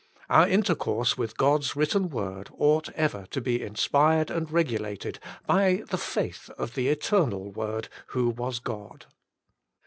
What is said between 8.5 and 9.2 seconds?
God.